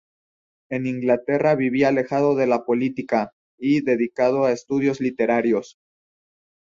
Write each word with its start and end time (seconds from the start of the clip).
En 0.71 0.87
Inglaterra 0.87 1.53
vivía 1.53 1.89
alejado 1.89 2.33
de 2.33 2.47
la 2.47 2.65
política, 2.65 3.35
y 3.59 3.81
dedicado 3.83 4.45
a 4.45 4.51
estudios 4.51 4.99
literarios. 4.99 5.77